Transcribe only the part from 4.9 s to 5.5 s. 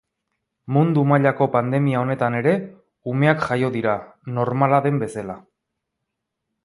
bezela.